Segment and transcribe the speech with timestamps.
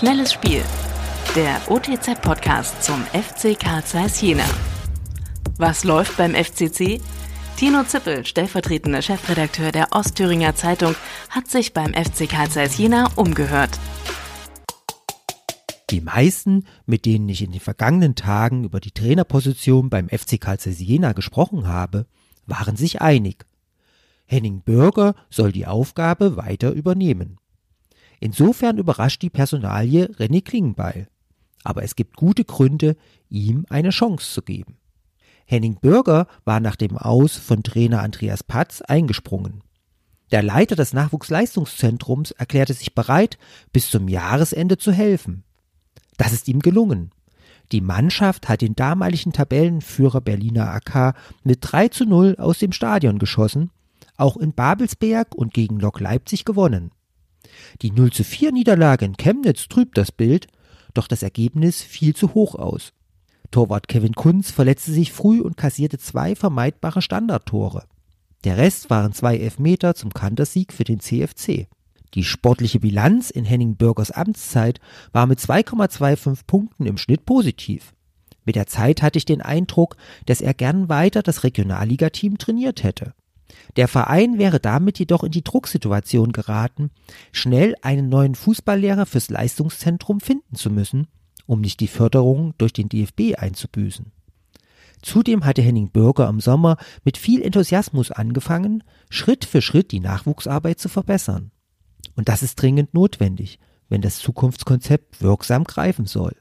[0.00, 0.62] Schnelles Spiel.
[1.36, 4.46] Der OTZ-Podcast zum FC Karl Zeiss Jena.
[5.58, 7.02] Was läuft beim FCC?
[7.58, 10.94] Tino Zippel, stellvertretender Chefredakteur der Ostthüringer Zeitung,
[11.28, 13.78] hat sich beim FC Karl Zeiss Jena umgehört.
[15.90, 20.58] Die meisten, mit denen ich in den vergangenen Tagen über die Trainerposition beim FC Karl
[20.58, 22.06] Zeiss Jena gesprochen habe,
[22.46, 23.44] waren sich einig.
[24.24, 27.39] Henning Bürger soll die Aufgabe weiter übernehmen.
[28.20, 31.08] Insofern überrascht die Personalie René Klingenbeil.
[31.64, 32.96] Aber es gibt gute Gründe,
[33.28, 34.76] ihm eine Chance zu geben.
[35.46, 39.62] Henning Bürger war nach dem Aus von Trainer Andreas Patz eingesprungen.
[40.30, 43.36] Der Leiter des Nachwuchsleistungszentrums erklärte sich bereit,
[43.72, 45.42] bis zum Jahresende zu helfen.
[46.18, 47.10] Das ist ihm gelungen.
[47.72, 53.18] Die Mannschaft hat den damaligen Tabellenführer Berliner AK mit 3 zu 0 aus dem Stadion
[53.18, 53.70] geschossen,
[54.16, 56.92] auch in Babelsberg und gegen Lok Leipzig gewonnen.
[57.82, 60.46] Die 0 zu 4 Niederlage in Chemnitz trübt das Bild,
[60.94, 62.92] doch das Ergebnis fiel zu hoch aus.
[63.50, 67.84] Torwart Kevin Kunz verletzte sich früh und kassierte zwei vermeidbare Standardtore.
[68.44, 71.66] Der Rest waren zwei Elfmeter zum Kantersieg für den CFC.
[72.14, 74.80] Die sportliche Bilanz in Henning Bürgers Amtszeit
[75.12, 77.92] war mit 2,25 Punkten im Schnitt positiv.
[78.44, 79.96] Mit der Zeit hatte ich den Eindruck,
[80.26, 83.14] dass er gern weiter das Regionalligateam trainiert hätte.
[83.76, 86.90] Der Verein wäre damit jedoch in die Drucksituation geraten,
[87.32, 91.08] schnell einen neuen Fußballlehrer fürs Leistungszentrum finden zu müssen,
[91.46, 94.12] um nicht die Förderung durch den DFB einzubüßen.
[95.02, 100.78] Zudem hatte Henning Bürger im Sommer mit viel Enthusiasmus angefangen, Schritt für Schritt die Nachwuchsarbeit
[100.78, 101.50] zu verbessern.
[102.16, 106.36] Und das ist dringend notwendig, wenn das Zukunftskonzept wirksam greifen soll.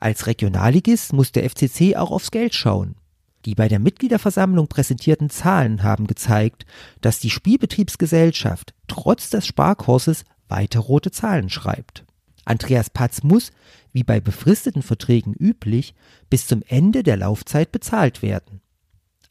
[0.00, 2.96] Als Regionalligist muss der FCC auch aufs Geld schauen.
[3.44, 6.64] Die bei der Mitgliederversammlung präsentierten Zahlen haben gezeigt,
[7.00, 12.04] dass die Spielbetriebsgesellschaft trotz des Sparkurses weiter rote Zahlen schreibt.
[12.44, 13.52] Andreas Patz muss,
[13.92, 15.94] wie bei befristeten Verträgen üblich,
[16.30, 18.60] bis zum Ende der Laufzeit bezahlt werden.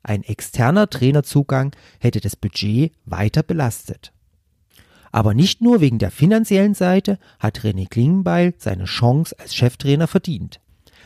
[0.03, 4.11] Ein externer Trainerzugang hätte das Budget weiter belastet.
[5.11, 10.59] Aber nicht nur wegen der finanziellen Seite hat René Klingenbeil seine Chance als Cheftrainer verdient.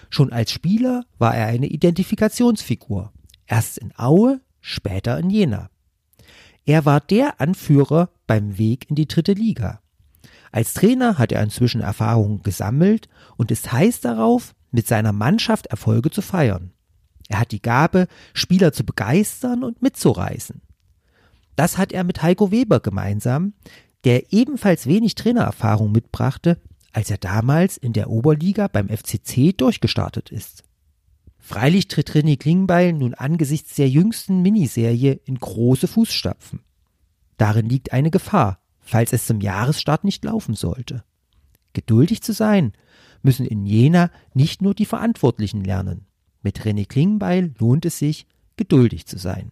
[0.10, 3.12] Schon als Spieler war er eine Identifikationsfigur.
[3.46, 5.70] Erst in Aue, später in Jena.
[6.66, 9.82] Er war der Anführer beim Weg in die dritte Liga.
[10.52, 13.08] Als Trainer hat er inzwischen Erfahrungen gesammelt
[13.38, 16.72] und ist heiß darauf, mit seiner Mannschaft Erfolge zu feiern.
[17.30, 20.62] Er hat die Gabe, Spieler zu begeistern und mitzureißen.
[21.56, 23.54] Das hat er mit Heiko Weber gemeinsam,
[24.04, 26.62] der ebenfalls wenig Trainererfahrung mitbrachte,
[26.94, 30.64] als er damals in der Oberliga beim FCC durchgestartet ist.
[31.40, 36.60] Freilich tritt René Klingbeil nun angesichts der jüngsten Miniserie in große Fußstapfen.
[37.38, 41.04] Darin liegt eine Gefahr, falls es zum Jahresstart nicht laufen sollte.
[41.74, 42.74] Geduldig zu sein,
[43.22, 46.06] müssen in Jena nicht nur die Verantwortlichen lernen.
[46.42, 49.52] Mit René Klingbeil lohnt es sich, geduldig zu sein.